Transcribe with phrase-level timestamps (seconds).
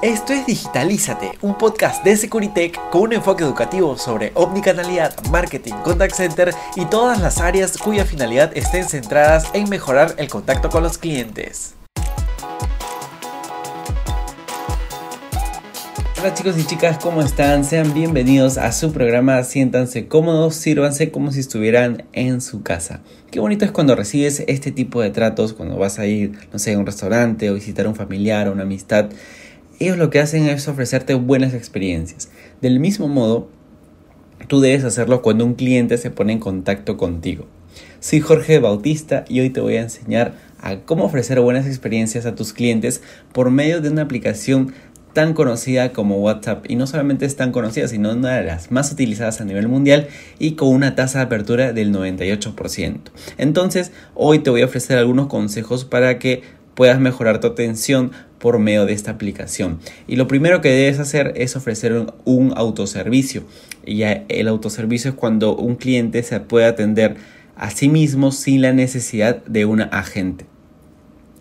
[0.00, 6.14] Esto es Digitalízate, un podcast de Securitech con un enfoque educativo sobre omnicanalidad, marketing, contact
[6.14, 10.98] center y todas las áreas cuya finalidad estén centradas en mejorar el contacto con los
[10.98, 11.74] clientes.
[16.20, 17.64] Hola chicos y chicas, ¿cómo están?
[17.64, 23.00] Sean bienvenidos a su programa Siéntanse cómodos, sírvanse como si estuvieran en su casa.
[23.32, 26.74] Qué bonito es cuando recibes este tipo de tratos, cuando vas a ir, no sé,
[26.74, 29.10] a un restaurante o visitar a un familiar o una amistad
[29.78, 32.30] ellos lo que hacen es ofrecerte buenas experiencias.
[32.60, 33.48] Del mismo modo,
[34.48, 37.46] tú debes hacerlo cuando un cliente se pone en contacto contigo.
[38.00, 42.34] Soy Jorge Bautista y hoy te voy a enseñar a cómo ofrecer buenas experiencias a
[42.34, 43.02] tus clientes
[43.32, 44.72] por medio de una aplicación
[45.12, 48.92] tan conocida como WhatsApp y no solamente es tan conocida sino una de las más
[48.92, 50.08] utilizadas a nivel mundial
[50.38, 52.98] y con una tasa de apertura del 98%.
[53.36, 56.42] Entonces hoy te voy a ofrecer algunos consejos para que
[56.74, 59.78] puedas mejorar tu atención por medio de esta aplicación.
[60.06, 63.42] Y lo primero que debes hacer es ofrecer un, autoservicio.
[63.84, 67.16] Y el autoservicio es cuando un cliente se puede atender
[67.56, 70.46] a sí mismo sin la necesidad de un agente.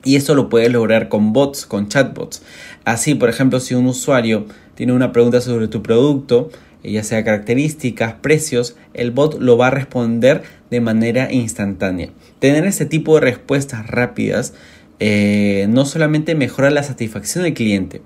[0.03, 2.41] Y esto lo puedes lograr con bots, con chatbots.
[2.85, 6.49] Así, por ejemplo, si un usuario tiene una pregunta sobre tu producto,
[6.83, 12.09] ya sea características, precios, el bot lo va a responder de manera instantánea.
[12.39, 14.53] Tener este tipo de respuestas rápidas
[14.99, 18.01] eh, no solamente mejora la satisfacción del cliente.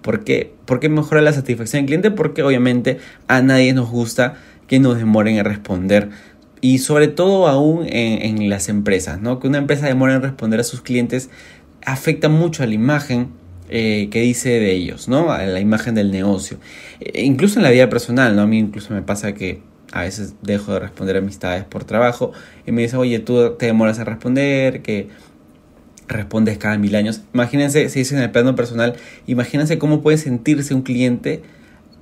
[0.00, 0.52] ¿Por qué?
[0.90, 2.10] mejora la satisfacción del cliente?
[2.10, 4.34] Porque obviamente a nadie nos gusta
[4.66, 6.10] que nos demoren en responder.
[6.60, 9.40] Y sobre todo aún en, las empresas, ¿no?
[9.40, 11.28] Que una empresa demore en responder a sus clientes
[11.84, 13.28] afecta mucho a la imagen
[13.68, 15.32] eh, que dice de ellos, ¿no?
[15.32, 16.58] A la imagen del negocio.
[17.00, 18.42] E incluso en la vida personal, ¿no?
[18.42, 19.60] A mí incluso me pasa que
[19.92, 22.32] a veces dejo de responder amistades por trabajo
[22.66, 25.08] y me dicen, oye, tú te demoras a responder, que
[26.08, 27.22] respondes cada mil años.
[27.34, 31.42] Imagínense, si dice en el plano personal, imagínense cómo puede sentirse un cliente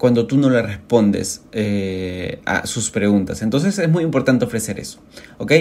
[0.00, 3.42] cuando tú no le respondes eh, a sus preguntas.
[3.42, 4.98] Entonces es muy importante ofrecer eso,
[5.36, 5.52] ¿ok?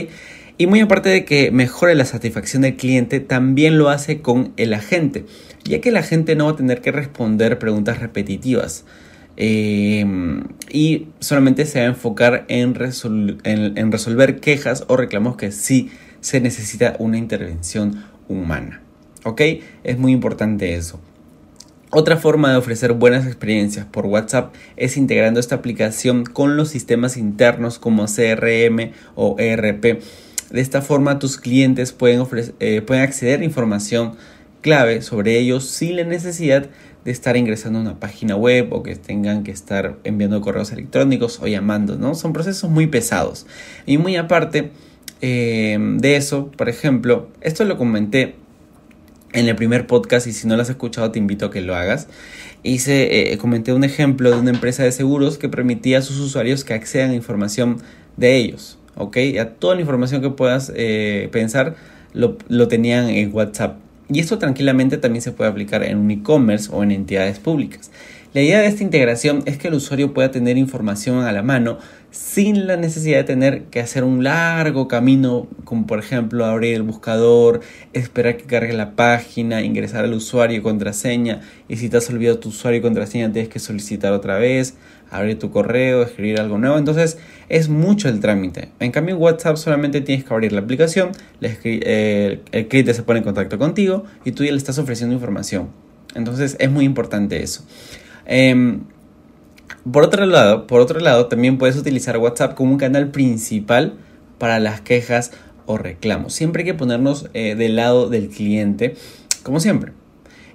[0.57, 4.73] Y muy aparte de que mejore la satisfacción del cliente, también lo hace con el
[4.73, 5.25] agente,
[5.63, 8.85] ya que el agente no va a tener que responder preguntas repetitivas.
[9.35, 10.05] Eh,
[10.69, 12.75] y solamente se va a enfocar en,
[13.45, 15.89] en resolver quejas o reclamos que sí
[16.21, 18.81] se necesita una intervención humana.
[19.25, 19.41] ¿Ok?
[19.83, 21.01] Es muy importante eso.
[21.91, 27.17] Otra forma de ofrecer buenas experiencias por WhatsApp es integrando esta aplicación con los sistemas
[27.17, 29.99] internos como CRM o ERP.
[30.51, 32.23] De esta forma tus clientes pueden,
[32.59, 34.13] eh, pueden acceder a información
[34.61, 36.69] clave sobre ellos sin la necesidad
[37.05, 41.39] de estar ingresando a una página web o que tengan que estar enviando correos electrónicos
[41.41, 42.13] o llamando, ¿no?
[42.13, 43.47] Son procesos muy pesados.
[43.87, 44.71] Y muy aparte,
[45.21, 48.35] Em, de eso, por ejemplo, esto lo comenté
[49.33, 51.75] en el primer podcast y si no lo has escuchado te invito a que lo
[51.75, 52.07] hagas.
[52.63, 56.63] Hice, eh, comenté un ejemplo de una empresa de seguros que permitía a sus usuarios
[56.63, 57.77] que accedan a información
[58.17, 59.17] de ellos, ¿ok?
[59.39, 61.75] A toda la información que puedas eh, pensar
[62.13, 63.77] lo, lo tenían en WhatsApp.
[64.11, 67.91] Y esto tranquilamente también se puede aplicar en un e-commerce o en entidades públicas.
[68.33, 71.79] La idea de esta integración es que el usuario pueda tener información a la mano
[72.11, 76.83] sin la necesidad de tener que hacer un largo camino, como por ejemplo abrir el
[76.83, 77.61] buscador,
[77.93, 82.39] esperar que cargue la página, ingresar al usuario y contraseña, y si te has olvidado
[82.39, 84.75] tu usuario y contraseña tienes que solicitar otra vez,
[85.11, 87.17] abrir tu correo, escribir algo nuevo, entonces
[87.47, 88.69] es mucho el trámite.
[88.79, 91.11] En cambio en WhatsApp solamente tienes que abrir la aplicación,
[91.41, 95.69] eh, el cliente se pone en contacto contigo y tú ya le estás ofreciendo información.
[96.15, 97.63] Entonces es muy importante eso.
[98.25, 98.81] Em,
[99.91, 103.93] por otro lado, por otro lado, también puedes utilizar WhatsApp como un canal principal
[104.37, 105.31] para las quejas
[105.65, 106.33] o reclamos.
[106.33, 108.95] Siempre hay que ponernos eh, del lado del cliente,
[109.43, 109.93] como siempre.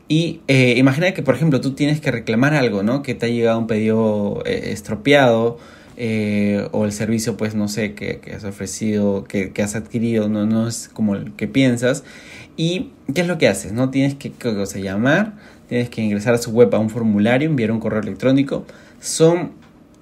[0.08, 3.02] Y eh, imagina que, por ejemplo, tú tienes que reclamar algo, ¿no?
[3.02, 5.58] Que te ha llegado un pedido eh, estropeado
[6.72, 10.66] o el servicio, pues, no sé, que, has ofrecido, que, que, has adquirido, no, no
[10.66, 12.02] es como el que piensas.
[12.56, 13.72] ¿Y qué es lo que haces?
[13.72, 13.91] ¿No?
[13.91, 15.34] Tienes que, que llamar,
[15.69, 18.64] tienes que ingresar a su web a un formulario, enviar un correo electrónico.
[19.00, 19.52] Son,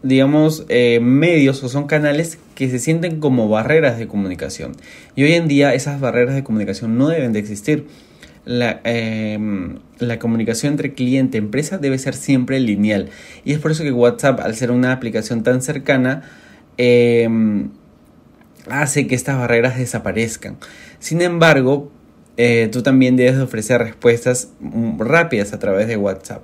[0.02, 4.72] digamos, eh, medios o son canales que se sienten como barreras de comunicación.
[5.16, 7.86] Y hoy en día esas barreras de comunicación no deben de existir.
[8.44, 13.08] La, em, la, comunicación entre cliente y empresa debe ser siempre lineal.
[13.44, 16.22] Y es por eso que WhatsApp, al ser una aplicación tan cercana,
[16.76, 17.70] em,
[18.68, 20.56] hace que estas barreras desaparezcan.
[20.98, 21.92] Sin embargo,
[22.36, 26.42] eh, tú también debes ofrecer respuestas mm, rápidas a través de WhatsApp.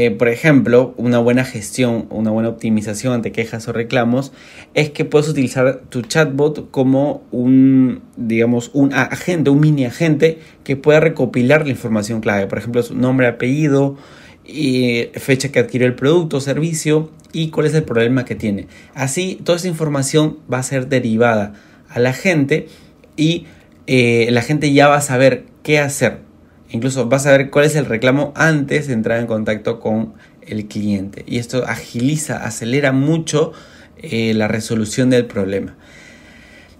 [0.00, 4.32] Eh, por ejemplo, una buena gestión, una buena optimización ante quejas o reclamos
[4.74, 10.76] es que puedes utilizar tu chatbot como un, digamos, un agente, un mini agente que
[10.76, 12.46] pueda recopilar la información clave.
[12.46, 13.96] Por ejemplo, su nombre, apellido
[14.46, 18.68] y fecha que adquirió el producto o servicio y cuál es el problema que tiene.
[18.94, 21.54] Así, toda esa información va a ser derivada
[21.88, 22.68] a la gente
[23.16, 23.46] y
[23.90, 26.18] eh, la gente ya va a saber qué hacer.
[26.68, 30.12] Incluso va a saber cuál es el reclamo antes de entrar en contacto con
[30.42, 31.24] el cliente.
[31.26, 33.52] Y esto agiliza, acelera mucho
[33.96, 35.74] eh, la resolución del problema.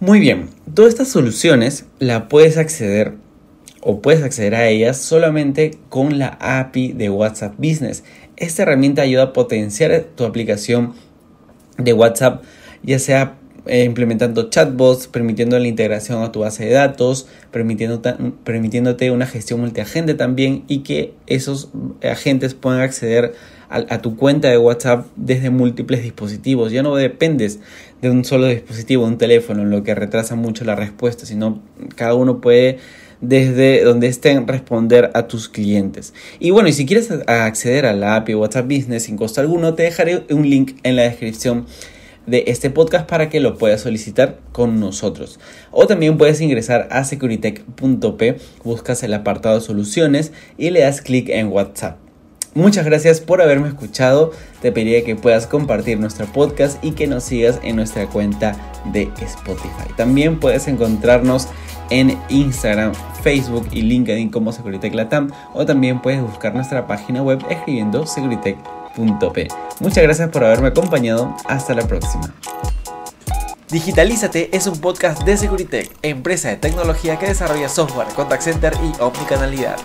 [0.00, 3.14] Muy bien, todas estas soluciones la puedes acceder
[3.80, 8.04] o puedes acceder a ellas solamente con la API de WhatsApp Business.
[8.36, 10.92] Esta herramienta ayuda a potenciar tu aplicación
[11.78, 12.44] de WhatsApp,
[12.82, 13.38] ya sea
[13.68, 19.60] eh, implementando chatbots, permitiendo la integración a tu base de datos, permitiéndote, permitiéndote una gestión
[19.60, 21.70] multiagente también y que esos
[22.02, 23.34] agentes puedan acceder
[23.70, 26.72] a, tu cuenta de WhatsApp desde múltiples dispositivos.
[26.72, 27.60] Ya no dependes
[28.00, 31.60] de un solo dispositivo, un teléfono, lo que retrasa mucho la respuesta, sino
[31.94, 32.78] cada uno puede
[33.20, 36.14] desde donde estén responder a tus clientes.
[36.38, 39.82] Y bueno, y si quieres acceder a la API WhatsApp Business sin costo alguno, te
[39.82, 41.66] dejaré un link en la descripción
[42.28, 45.38] de este podcast para que lo puedas solicitar con nosotros.
[45.70, 51.48] O también puedes ingresar a securitech.p, buscas el apartado soluciones y le das clic en
[51.48, 51.98] WhatsApp.
[52.54, 54.32] Muchas gracias por haberme escuchado.
[54.60, 58.56] Te pediría que puedas compartir nuestro podcast y que nos sigas en nuestra cuenta
[58.92, 59.92] de Spotify.
[59.96, 61.48] También puedes encontrarnos
[61.90, 62.92] en Instagram,
[63.22, 68.06] Facebook y LinkedIn como Securitech Latam o también puedes buscar nuestra página web escribiendo
[69.80, 71.34] Muchas gracias por haberme acompañado.
[71.46, 72.34] Hasta la próxima.
[73.70, 79.02] Digitalízate es un podcast de Securitech, empresa de tecnología que desarrolla software, contact center y
[79.02, 79.76] omnicanalidad.